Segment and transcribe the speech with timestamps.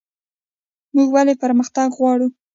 [0.95, 2.27] موږ ولې پرمختګ غواړو؟